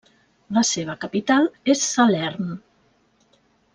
La 0.57 0.61
seva 0.69 0.95
capital 1.03 1.45
és 1.75 1.85
Salern. 1.91 2.51